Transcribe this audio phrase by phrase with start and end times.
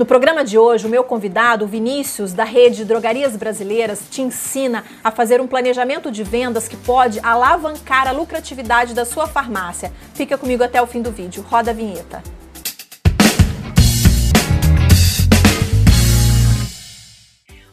[0.00, 4.82] No programa de hoje, o meu convidado, o Vinícius, da rede Drogarias Brasileiras, te ensina
[5.04, 9.92] a fazer um planejamento de vendas que pode alavancar a lucratividade da sua farmácia.
[10.14, 11.44] Fica comigo até o fim do vídeo.
[11.46, 12.22] Roda a vinheta.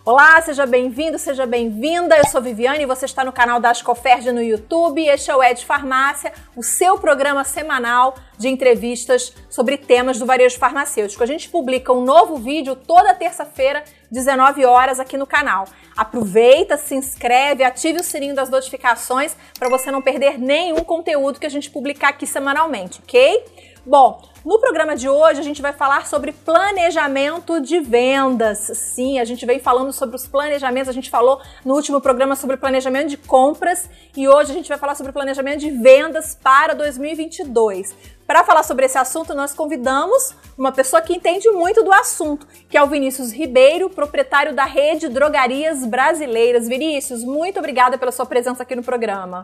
[0.08, 2.16] Olá, seja bem-vindo, seja bem-vinda.
[2.16, 5.06] Eu sou Viviane e você está no canal da Ascoferd no YouTube.
[5.06, 10.58] Este é o Ed Farmácia, o seu programa semanal de entrevistas sobre temas do varejo
[10.58, 11.22] farmacêutico.
[11.22, 15.66] A gente publica um novo vídeo toda terça-feira, 19 horas, aqui no canal.
[15.98, 21.46] Aproveita, se inscreve, ative o sininho das notificações para você não perder nenhum conteúdo que
[21.46, 23.44] a gente publicar aqui semanalmente, ok?
[23.86, 28.60] Bom, no programa de hoje a gente vai falar sobre planejamento de vendas.
[28.76, 32.56] Sim, a gente vem falando sobre os planejamentos, a gente falou no último programa sobre
[32.56, 37.94] planejamento de compras e hoje a gente vai falar sobre planejamento de vendas para 2022.
[38.26, 42.78] Para falar sobre esse assunto, nós convidamos uma pessoa que entende muito do assunto, que
[42.78, 46.70] é o Vinícius Ribeiro, proprietário da rede Drogarias Brasileiras.
[46.70, 49.44] Vinícius, muito obrigada pela sua presença aqui no programa.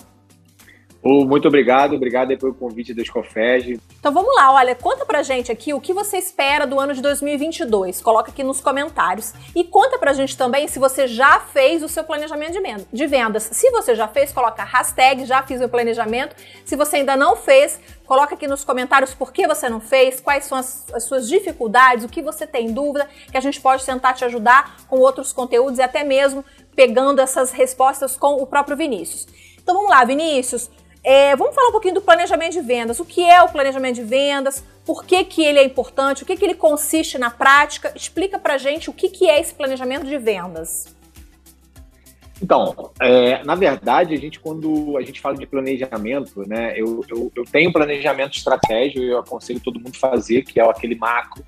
[1.03, 3.79] Muito obrigado, obrigado pelo convite da Escofeg.
[3.99, 7.01] Então vamos lá, olha, conta pra gente aqui o que você espera do ano de
[7.01, 8.01] 2022.
[8.01, 9.33] Coloca aqui nos comentários.
[9.53, 12.53] E conta pra gente também se você já fez o seu planejamento
[12.91, 13.49] de vendas.
[13.51, 16.35] Se você já fez, coloca hashtag já fiz o planejamento.
[16.63, 20.45] Se você ainda não fez, coloca aqui nos comentários por que você não fez, quais
[20.45, 24.13] são as, as suas dificuldades, o que você tem dúvida, que a gente pode tentar
[24.13, 29.27] te ajudar com outros conteúdos e até mesmo pegando essas respostas com o próprio Vinícius.
[29.61, 30.69] Então vamos lá, Vinícius.
[31.03, 32.99] É, vamos falar um pouquinho do planejamento de vendas.
[32.99, 34.63] O que é o planejamento de vendas?
[34.85, 36.23] Por que, que ele é importante?
[36.23, 37.91] O que, que ele consiste na prática?
[37.93, 40.95] Explica pra gente o que, que é esse planejamento de vendas.
[42.41, 47.31] Então, é, na verdade, a gente, quando a gente fala de planejamento, né, eu, eu,
[47.35, 51.45] eu tenho planejamento estratégico, eu aconselho todo mundo fazer, que é aquele macro,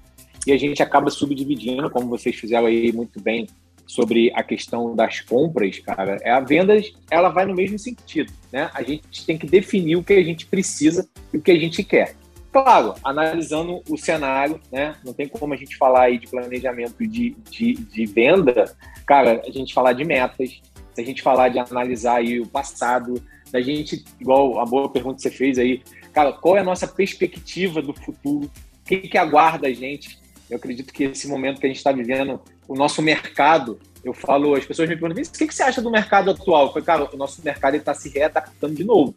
[0.48, 3.48] e a gente acaba subdividindo, como vocês fizeram aí muito bem
[3.86, 8.70] sobre a questão das compras, cara, é a vendas, ela vai no mesmo sentido, né?
[8.74, 11.84] A gente tem que definir o que a gente precisa e o que a gente
[11.84, 12.16] quer.
[12.52, 14.96] Claro, analisando o cenário, né?
[15.04, 18.76] Não tem como a gente falar aí de planejamento de, de, de venda,
[19.06, 20.62] cara, a gente falar de metas,
[20.98, 23.22] a gente falar de analisar aí o passado,
[23.52, 25.82] da gente, igual a boa pergunta que você fez aí,
[26.14, 28.46] cara, qual é a nossa perspectiva do futuro?
[28.48, 30.20] O que, que aguarda a gente?
[30.50, 34.56] Eu acredito que esse momento que a gente está vivendo o nosso mercado, eu falo,
[34.56, 36.72] as pessoas me perguntam, o que, que você acha do mercado atual?
[36.76, 39.16] Eu cara, o nosso mercado está se readaptando de novo.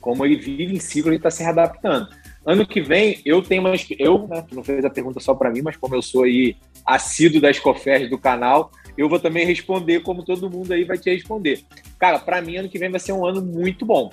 [0.00, 2.08] Como ele vive em ciclo, ele está se readaptando.
[2.44, 3.74] Ano que vem, eu tenho uma.
[3.98, 7.40] Eu, né, não fez a pergunta só para mim, mas como eu sou aí assíduo
[7.40, 11.64] das Escofers do canal, eu vou também responder como todo mundo aí vai te responder.
[11.98, 14.12] Cara, para mim, ano que vem vai ser um ano muito bom.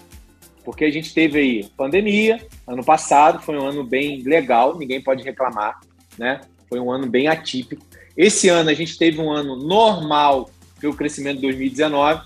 [0.65, 5.23] Porque a gente teve aí pandemia, ano passado foi um ano bem legal, ninguém pode
[5.23, 5.79] reclamar,
[6.17, 6.41] né?
[6.69, 7.85] Foi um ano bem atípico.
[8.15, 12.25] Esse ano a gente teve um ano normal pelo crescimento de 2019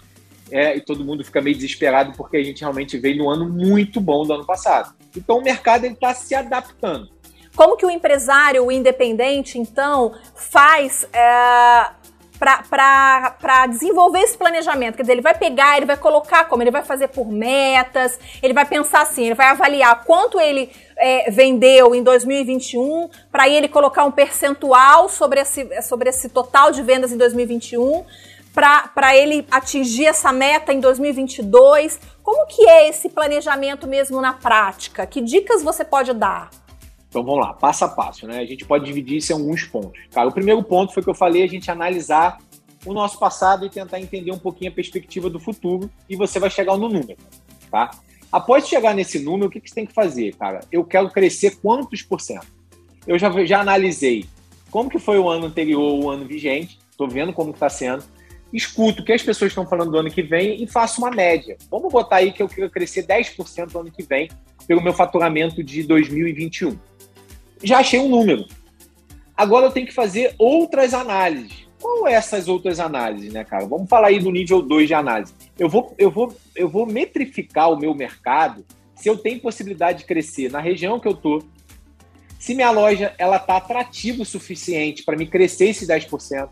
[0.52, 4.00] é, e todo mundo fica meio desesperado porque a gente realmente veio no ano muito
[4.00, 4.94] bom do ano passado.
[5.16, 7.10] Então o mercado está se adaptando.
[7.56, 11.90] Como que o empresário, o independente, então, faz é,
[12.38, 14.96] para desenvolver esse planejamento.
[14.96, 18.54] Quer dizer, ele vai pegar, ele vai colocar como, ele vai fazer por metas, ele
[18.54, 24.04] vai pensar assim, ele vai avaliar quanto ele é, vendeu em 2021, para ele colocar
[24.04, 28.06] um percentual sobre esse, sobre esse total de vendas em 2021,
[28.54, 32.00] para ele atingir essa meta em 2022.
[32.24, 35.06] Como que é esse planejamento mesmo na prática?
[35.06, 36.50] Que dicas você pode dar?
[37.18, 38.38] Então vamos lá, passo a passo, né?
[38.38, 40.00] A gente pode dividir isso em alguns pontos.
[40.12, 42.38] Cara, o primeiro ponto foi que eu falei, a gente analisar
[42.86, 46.52] o nosso passado e tentar entender um pouquinho a perspectiva do futuro e você vai
[46.52, 47.18] chegar no número,
[47.72, 47.90] tá?
[48.32, 50.60] Após chegar nesse número, o que, que você tem que fazer, cara?
[50.72, 52.46] Eu quero crescer quantos por cento?
[53.08, 54.26] Eu já, já analisei
[54.70, 58.04] como que foi o ano anterior, o ano vigente, estou vendo como está sendo,
[58.54, 61.58] escuto o que as pessoas estão falando do ano que vem e faço uma média.
[61.72, 64.30] Vamos botar aí que eu quero crescer 10% no ano que vem
[64.68, 66.78] pelo meu faturamento de 2021
[67.64, 68.46] já achei um número.
[69.36, 71.68] Agora eu tenho que fazer outras análises.
[71.80, 73.66] Qual é essas outras análises, né, cara?
[73.66, 75.34] Vamos falar aí do nível 2 de análise.
[75.60, 78.66] Eu vou, eu, vou, eu vou metrificar o meu mercado
[78.96, 81.44] se eu tenho possibilidade de crescer na região que eu tô,
[82.40, 86.50] se minha loja ela tá atrativa o suficiente para me crescer esse 10%,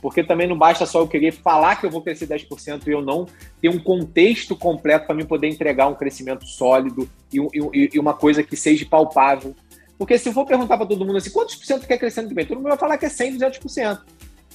[0.00, 3.02] porque também não basta só eu querer falar que eu vou crescer 10% e eu
[3.02, 3.26] não
[3.60, 8.14] ter um contexto completo para me poder entregar um crescimento sólido e, e, e uma
[8.14, 9.54] coisa que seja palpável
[10.00, 12.32] porque se eu for perguntar para todo mundo assim, quantos por cento quer crescer no
[12.32, 12.46] bem?
[12.46, 14.00] Todo mundo vai falar que é 100, 200%.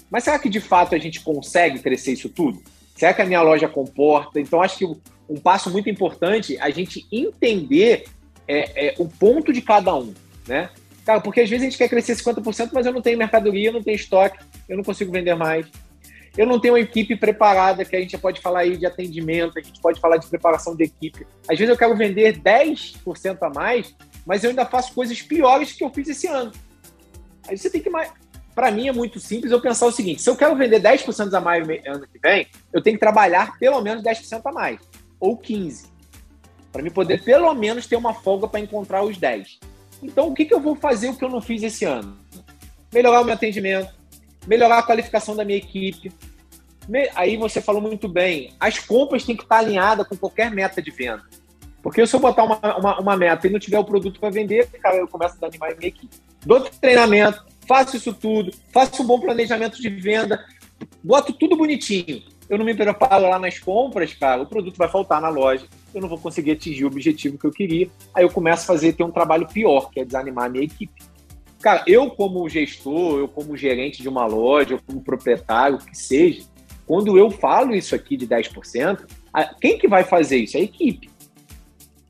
[0.10, 2.64] Mas será que de fato a gente consegue crescer isso tudo?
[2.96, 4.40] Será que a minha loja comporta?
[4.40, 4.86] Então, acho que
[5.30, 8.06] um passo muito importante é a gente entender
[8.48, 10.16] é, é, o ponto de cada um,
[10.48, 10.72] né?
[11.06, 13.74] Cara, porque às vezes a gente quer crescer 50%, mas eu não tenho mercadoria, eu
[13.74, 15.68] não tenho estoque, eu não consigo vender mais.
[16.36, 19.62] Eu não tenho uma equipe preparada, que a gente pode falar aí de atendimento, a
[19.62, 21.28] gente pode falar de preparação de equipe.
[21.48, 23.94] Às vezes eu quero vender 10% a mais,
[24.26, 26.52] mas eu ainda faço coisas piores que eu fiz esse ano.
[27.48, 27.92] Aí você tem que.
[28.56, 31.42] Para mim é muito simples eu pensar o seguinte: se eu quero vender 10% a
[31.42, 34.80] mais ano que vem, eu tenho que trabalhar pelo menos 10% a mais,
[35.20, 35.86] ou 15%,
[36.72, 39.60] para me poder pelo menos ter uma folga para encontrar os 10%.
[40.02, 42.18] Então, o que, que eu vou fazer o que eu não fiz esse ano?
[42.94, 43.94] Melhorar o meu atendimento,
[44.46, 46.12] melhorar a qualificação da minha equipe.
[47.16, 50.92] Aí você falou muito bem, as compras têm que estar alinhadas com qualquer meta de
[50.92, 51.24] venda.
[51.86, 54.68] Porque se eu botar uma, uma, uma meta e não tiver o produto para vender,
[54.82, 56.16] cara, eu começo a desanimar minha equipe.
[56.44, 60.44] Dou treinamento, faço isso tudo, faço um bom planejamento de venda,
[61.04, 62.24] boto tudo bonitinho.
[62.50, 66.02] Eu não me preparo lá nas compras, cara, o produto vai faltar na loja, eu
[66.02, 67.88] não vou conseguir atingir o objetivo que eu queria.
[68.16, 71.04] Aí eu começo a fazer ter um trabalho pior, que é desanimar a minha equipe.
[71.62, 76.42] Cara, eu como gestor, eu como gerente de uma loja, eu como proprietário, que seja,
[76.88, 79.06] quando eu falo isso aqui de 10%,
[79.62, 80.58] quem que vai fazer isso?
[80.58, 81.14] É a equipe.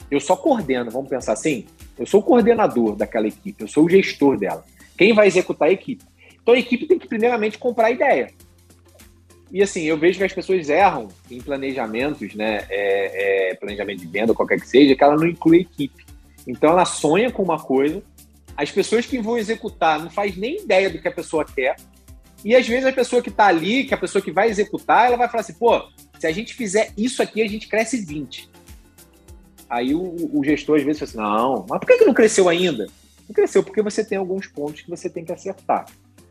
[0.09, 1.65] Eu só coordeno, vamos pensar assim?
[1.97, 4.63] Eu sou o coordenador daquela equipe, eu sou o gestor dela.
[4.97, 6.03] Quem vai executar a equipe?
[6.41, 8.31] Então a equipe tem que primeiramente comprar a ideia.
[9.51, 12.65] E assim, eu vejo que as pessoas erram em planejamentos, né?
[12.69, 16.05] É, é, planejamento de venda, qualquer que seja, que ela não inclui a equipe.
[16.47, 18.03] Então ela sonha com uma coisa,
[18.57, 21.75] as pessoas que vão executar não faz nem ideia do que a pessoa quer.
[22.43, 25.17] E às vezes a pessoa que está ali, que a pessoa que vai executar, ela
[25.17, 25.81] vai falar assim, pô,
[26.19, 28.49] se a gente fizer isso aqui, a gente cresce 20.
[29.69, 32.47] Aí o, o gestor às vezes fala assim, não, mas por que, que não cresceu
[32.47, 32.87] ainda?
[33.27, 35.85] Não cresceu porque você tem alguns pontos que você tem que acertar.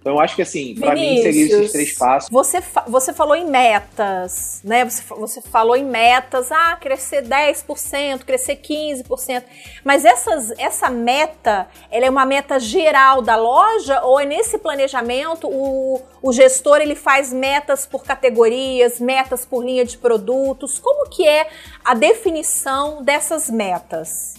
[0.04, 2.28] Então, eu acho que, assim, para mim, seria esses três passos.
[2.28, 4.84] Você, fa você falou em metas, né?
[4.84, 9.42] Você, você falou em metas, ah, crescer 10%, crescer 15%.
[9.82, 15.48] Mas essas, essa meta, ela é uma meta geral da loja ou é nesse planejamento
[15.48, 20.78] o, o gestor ele faz metas por categorias, metas por linha de produtos?
[20.78, 21.48] Como que é
[21.82, 24.34] a definição dessas metas?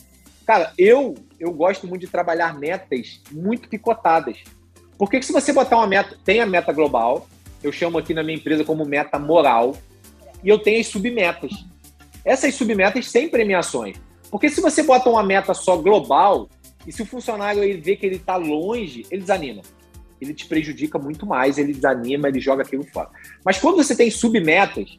[0.45, 4.37] Cara, eu, eu gosto muito de trabalhar metas muito picotadas.
[4.97, 7.27] Porque se você botar uma meta, tem a meta global,
[7.61, 9.75] eu chamo aqui na minha empresa como meta moral,
[10.43, 11.51] e eu tenho as submetas.
[12.23, 13.97] Essas submetas sem premiações.
[14.31, 16.49] Porque se você bota uma meta só global,
[16.85, 19.61] e se o funcionário ele vê que ele está longe, ele desanima.
[20.21, 23.09] Ele te prejudica muito mais, ele desanima, ele joga aquilo fora.
[23.43, 24.97] Mas quando você tem submetas,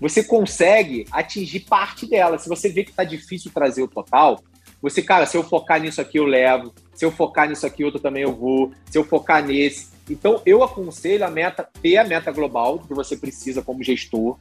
[0.00, 2.38] você consegue atingir parte dela.
[2.38, 4.40] Se você vê que está difícil trazer o total,
[4.80, 6.72] você, cara, se eu focar nisso aqui, eu levo.
[6.94, 8.72] Se eu focar nisso aqui, outro também eu vou.
[8.90, 9.88] Se eu focar nesse.
[10.08, 14.38] Então, eu aconselho a meta, ter a meta global que você precisa como gestor,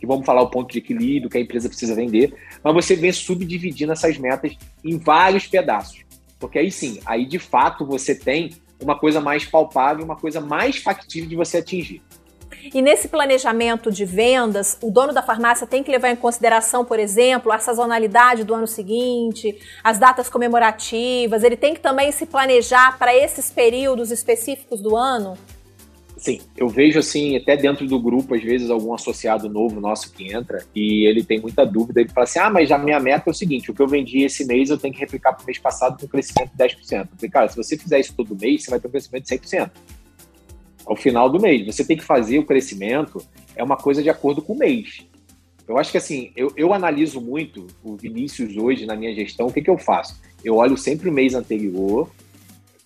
[0.00, 3.12] que vamos falar o ponto de equilíbrio que a empresa precisa vender, mas você vem
[3.12, 6.04] subdividindo essas metas em vários pedaços.
[6.38, 10.78] Porque aí sim, aí de fato você tem uma coisa mais palpável, uma coisa mais
[10.78, 12.02] factível de você atingir.
[12.72, 16.98] E nesse planejamento de vendas, o dono da farmácia tem que levar em consideração, por
[16.98, 22.98] exemplo, a sazonalidade do ano seguinte, as datas comemorativas, ele tem que também se planejar
[22.98, 25.36] para esses períodos específicos do ano?
[26.16, 30.32] Sim, eu vejo assim, até dentro do grupo, às vezes, algum associado novo nosso que
[30.32, 33.30] entra e ele tem muita dúvida, ele fala assim: ah, mas a minha meta é
[33.30, 35.58] o seguinte: o que eu vendi esse mês eu tenho que replicar para o mês
[35.58, 36.76] passado com um crescimento de 10%.
[36.80, 39.36] Eu falei, cara, se você fizer isso todo mês, você vai ter um crescimento de
[39.36, 39.70] 100%
[40.86, 41.64] ao final do mês.
[41.66, 43.24] Você tem que fazer o crescimento,
[43.56, 45.06] é uma coisa de acordo com o mês.
[45.66, 49.52] Eu acho que assim, eu, eu analiso muito o Vinícius hoje na minha gestão, o
[49.52, 50.20] que, que eu faço?
[50.44, 52.10] Eu olho sempre o mês anterior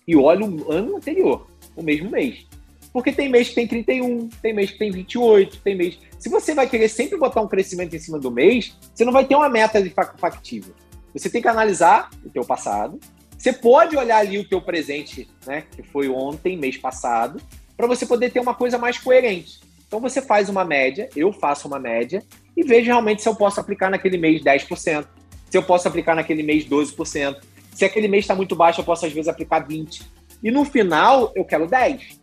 [0.07, 1.45] e olho o ano anterior,
[1.75, 2.47] o mesmo mês.
[2.91, 5.99] Porque tem mês que tem 31, tem mês que tem 28, tem mês.
[6.17, 9.25] Se você vai querer sempre botar um crescimento em cima do mês, você não vai
[9.25, 10.73] ter uma meta de factível.
[11.13, 12.99] Você tem que analisar o teu passado.
[13.37, 17.39] Você pode olhar ali o teu presente, né, que foi ontem, mês passado,
[17.79, 19.61] para você poder ter uma coisa mais coerente.
[19.87, 22.21] Então você faz uma média, eu faço uma média
[22.55, 25.07] e vejo realmente se eu posso aplicar naquele mês 10%,
[25.49, 27.37] se eu posso aplicar naquele mês 12%.
[27.71, 30.01] Se aquele mês está muito baixo, eu posso às vezes aplicar 20%.
[30.43, 32.19] E no final eu quero 10%.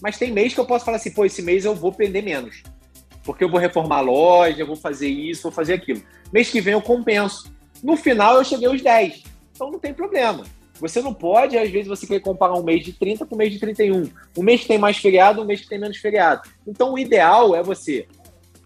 [0.00, 2.62] Mas tem mês que eu posso falar assim, pô, esse mês eu vou prender menos.
[3.24, 6.02] Porque eu vou reformar a loja, vou fazer isso, vou fazer aquilo.
[6.32, 7.54] Mês que vem eu compenso.
[7.82, 9.22] No final eu cheguei aos 10.
[9.52, 10.44] Então não tem problema.
[10.84, 13.50] Você não pode, às vezes, você quer comparar um mês de 30 com um mês
[13.50, 14.10] de 31.
[14.36, 16.42] Um mês que tem mais feriado, um mês que tem menos feriado.
[16.66, 18.06] Então, o ideal é você,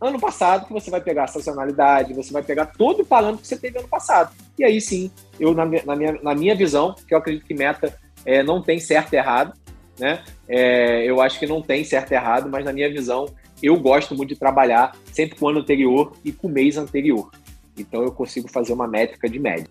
[0.00, 3.46] ano passado, que você vai pegar a sazonalidade, você vai pegar todo o parâmetro que
[3.46, 4.34] você teve ano passado.
[4.58, 7.54] E aí sim, eu, na, minha, na minha, na minha visão, que eu acredito que
[7.54, 7.96] meta
[8.26, 9.56] é, não tem certo e errado,
[9.96, 10.24] né?
[10.48, 13.26] É, eu acho que não tem certo e errado, mas na minha visão,
[13.62, 17.30] eu gosto muito de trabalhar sempre com o ano anterior e com o mês anterior.
[17.76, 19.68] Então eu consigo fazer uma métrica de média.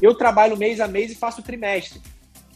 [0.00, 2.00] Eu trabalho mês a mês e faço trimestre.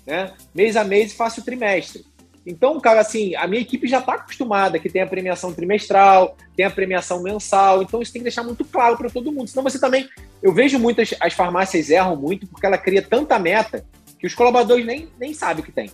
[0.06, 0.32] né?
[0.54, 2.04] Mês a mês faço o trimestre.
[2.46, 6.64] Então, cara, assim, a minha equipe já está acostumada que tem a premiação trimestral, tem
[6.64, 9.48] a premiação mensal, então isso tem que deixar muito claro para todo mundo.
[9.48, 10.08] Senão você também.
[10.42, 11.14] Eu vejo muitas.
[11.20, 13.84] As farmácias erram muito porque ela cria tanta meta
[14.18, 15.90] que os colaboradores nem, nem sabem o que tem.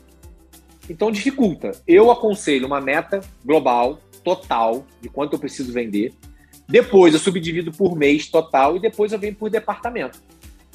[0.89, 1.73] Então dificulta.
[1.87, 6.15] Eu aconselho uma meta global, total, de quanto eu preciso vender.
[6.69, 10.21] Depois eu subdivido por mês total e depois eu venho por departamento.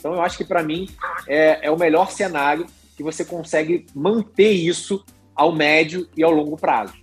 [0.01, 0.89] Então eu acho que para mim
[1.27, 2.65] é, é o melhor cenário
[2.97, 5.05] que você consegue manter isso
[5.35, 6.93] ao médio e ao longo prazo.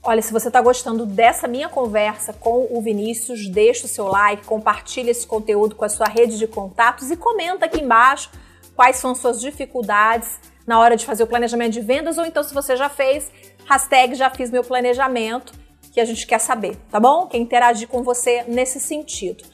[0.00, 4.46] Olha, se você está gostando dessa minha conversa com o Vinícius, deixa o seu like,
[4.46, 8.30] compartilha esse conteúdo com a sua rede de contatos e comenta aqui embaixo
[8.76, 12.54] quais são suas dificuldades na hora de fazer o planejamento de vendas ou então se
[12.54, 13.28] você já fez,
[13.66, 15.52] hashtag já fiz meu planejamento,
[15.92, 17.26] que a gente quer saber, tá bom?
[17.26, 19.44] Quer interagir com você nesse sentido.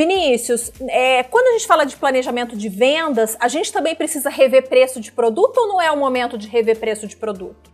[0.00, 4.66] Vinícius, é, quando a gente fala de planejamento de vendas, a gente também precisa rever
[4.66, 7.70] preço de produto ou não é o momento de rever preço de produto?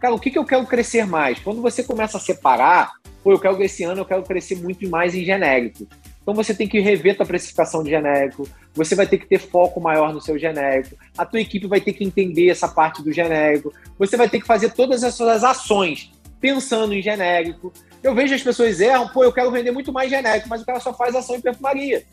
[0.00, 1.38] Cara, o que, que eu quero crescer mais?
[1.38, 5.14] Quando você começa a separar, pô, eu quero esse ano, eu quero crescer muito mais
[5.14, 5.86] em genérico.
[6.20, 9.80] Então você tem que rever a precificação de genérico, você vai ter que ter foco
[9.80, 13.72] maior no seu genérico, a tua equipe vai ter que entender essa parte do genérico,
[13.96, 17.72] você vai ter que fazer todas as suas ações pensando em genérico.
[18.02, 20.80] Eu vejo as pessoas erram, pô, eu quero vender muito mais genérico, mas o cara
[20.80, 22.04] só faz ação em perfumaria.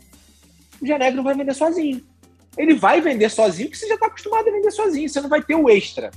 [0.80, 2.02] O genérico não vai vender sozinho.
[2.56, 5.42] Ele vai vender sozinho porque você já está acostumado a vender sozinho, você não vai
[5.42, 6.10] ter o extra.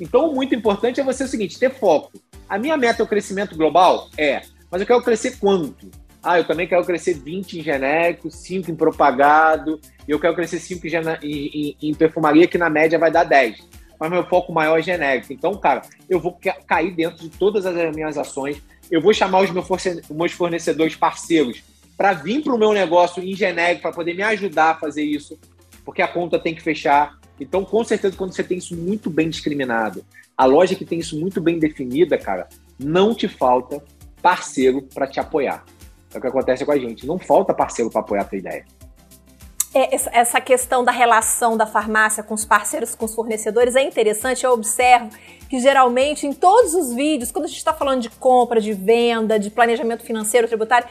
[0.00, 2.12] Então, o muito importante é você o seguinte, ter foco.
[2.48, 4.08] A minha meta é o crescimento global?
[4.16, 4.42] É.
[4.70, 5.90] Mas eu quero crescer quanto?
[6.22, 10.86] Ah, eu também quero crescer 20 em genérico, 5 em propagado, eu quero crescer 5
[10.86, 13.58] em, em, em, perfumaria, que na média vai dar 10.
[13.98, 15.32] Mas meu foco maior é genérico.
[15.32, 18.62] Então, cara, eu vou cair dentro de todas as minhas ações
[18.92, 19.50] eu vou chamar os
[20.10, 21.64] meus fornecedores parceiros
[21.96, 25.38] para vir para o meu negócio em genérico, para poder me ajudar a fazer isso,
[25.82, 27.18] porque a conta tem que fechar.
[27.40, 30.04] Então, com certeza, quando você tem isso muito bem discriminado,
[30.36, 33.82] a loja que tem isso muito bem definida, cara, não te falta
[34.20, 35.64] parceiro para te apoiar.
[36.12, 37.06] É o que acontece com a gente.
[37.06, 38.66] Não falta parceiro para apoiar a tua ideia.
[39.74, 44.44] É, essa questão da relação da farmácia com os parceiros, com os fornecedores, é interessante.
[44.44, 45.08] Eu observo
[45.52, 49.38] que geralmente em todos os vídeos, quando a gente está falando de compra, de venda,
[49.38, 50.88] de planejamento financeiro, tributário,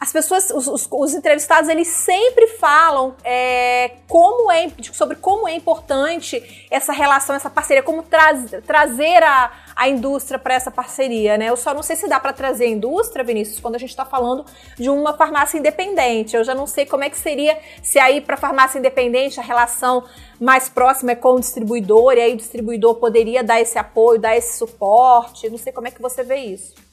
[0.00, 5.54] as pessoas, os, os, os, entrevistados, eles sempre falam é, como é, sobre como é
[5.54, 11.50] importante essa relação, essa parceria, como trazer a, a indústria para essa parceria, né?
[11.50, 14.06] Eu só não sei se dá para trazer a indústria, Vinícius, quando a gente está
[14.06, 14.46] falando
[14.78, 16.34] de uma farmácia independente.
[16.34, 20.04] Eu já não sei como é que seria se aí para farmácia independente a relação
[20.40, 24.34] mais próxima é com o distribuidor e aí o distribuidor poderia dar esse apoio, dar
[24.34, 25.50] esse suporte.
[25.50, 26.89] Não sei como é que você vê isso.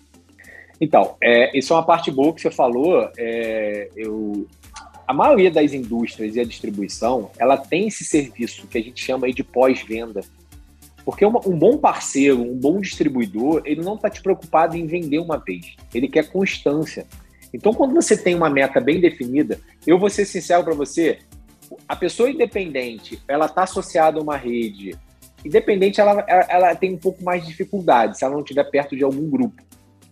[0.79, 3.09] Então, é, isso é uma parte boa que você falou.
[3.17, 4.47] É, eu,
[5.07, 9.27] a maioria das indústrias e a distribuição, ela tem esse serviço que a gente chama
[9.27, 10.21] aí de pós-venda.
[11.03, 15.19] Porque uma, um bom parceiro, um bom distribuidor, ele não está te preocupado em vender
[15.19, 15.75] uma vez.
[15.93, 17.05] Ele quer constância.
[17.53, 21.19] Então, quando você tem uma meta bem definida, eu vou ser sincero para você,
[21.87, 24.97] a pessoa independente, ela está associada a uma rede.
[25.45, 28.95] Independente, ela, ela, ela tem um pouco mais de dificuldade se ela não estiver perto
[28.95, 29.63] de algum grupo.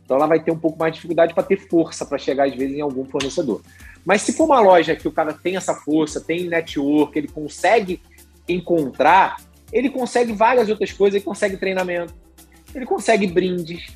[0.05, 2.55] Então ela vai ter um pouco mais de dificuldade para ter força para chegar, às
[2.55, 3.61] vezes, em algum fornecedor.
[4.05, 7.99] Mas se for uma loja que o cara tem essa força, tem network, ele consegue
[8.47, 9.41] encontrar,
[9.73, 12.13] ele consegue várias outras coisas, ele consegue treinamento,
[12.73, 13.87] ele consegue brindes.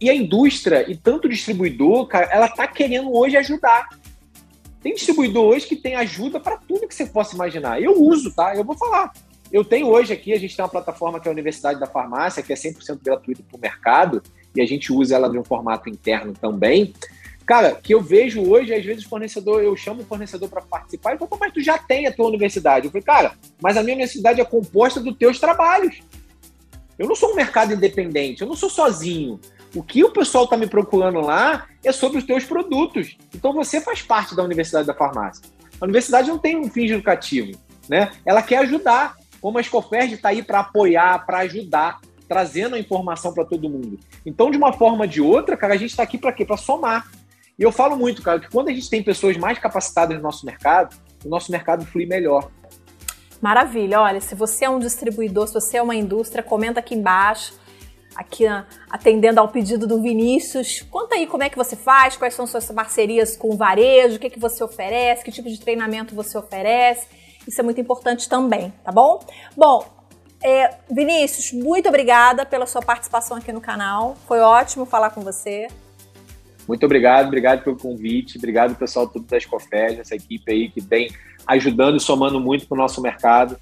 [0.00, 3.88] E a indústria, e tanto o distribuidor, cara, ela tá querendo hoje ajudar.
[4.80, 7.82] Tem distribuidor hoje que tem ajuda para tudo que você possa imaginar.
[7.82, 8.54] Eu uso, tá?
[8.54, 9.12] Eu vou falar.
[9.52, 12.42] Eu tenho hoje aqui, a gente tem uma plataforma que é a Universidade da Farmácia,
[12.42, 14.22] que é 100% gratuita para o mercado
[14.54, 16.92] e a gente usa ela de um formato interno também.
[17.44, 21.14] Cara, que eu vejo hoje, às vezes o fornecedor, eu chamo o fornecedor para participar
[21.14, 22.86] e falo, mas tu já tem a tua universidade.
[22.86, 26.00] Eu falei, cara, mas a minha universidade é composta dos teus trabalhos.
[26.98, 29.40] Eu não sou um mercado independente, eu não sou sozinho.
[29.74, 33.16] O que o pessoal está me procurando lá é sobre os teus produtos.
[33.34, 35.44] Então você faz parte da Universidade da Farmácia.
[35.80, 38.12] A universidade não tem um fim educativo, né?
[38.24, 39.16] Ela quer ajudar.
[39.40, 42.00] Como a Escoferd está aí para apoiar, para ajudar
[42.32, 44.00] trazendo a informação para todo mundo.
[44.24, 46.46] Então, de uma forma ou de outra, cara, a gente está aqui para quê?
[46.46, 47.12] Para somar.
[47.58, 50.46] E eu falo muito, cara, que quando a gente tem pessoas mais capacitadas no nosso
[50.46, 52.50] mercado, o nosso mercado flui melhor.
[53.38, 54.00] Maravilha.
[54.00, 57.60] Olha, se você é um distribuidor, se você é uma indústria, comenta aqui embaixo.
[58.16, 58.44] Aqui
[58.90, 60.80] atendendo ao pedido do Vinícius.
[60.90, 64.18] Conta aí como é que você faz, quais são suas parcerias com o varejo, o
[64.18, 67.06] que, que você oferece, que tipo de treinamento você oferece.
[67.46, 69.20] Isso é muito importante também, tá bom?
[69.54, 70.01] Bom,
[70.42, 74.16] é, Vinícius, muito obrigada pela sua participação aqui no canal.
[74.26, 75.68] Foi ótimo falar com você.
[76.66, 81.10] Muito obrigado, obrigado pelo convite, obrigado pessoal tudo da Escofed, essa equipe aí que vem
[81.46, 83.58] ajudando e somando muito para o nosso mercado.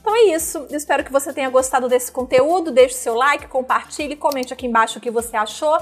[0.00, 0.66] Então é isso.
[0.70, 2.72] Espero que você tenha gostado desse conteúdo.
[2.72, 5.78] Deixe seu like, compartilhe, comente aqui embaixo o que você achou.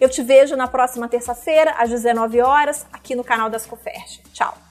[0.00, 4.20] Eu te vejo na próxima terça-feira, às 19 horas, aqui no canal das Cofert.
[4.32, 4.67] Tchau!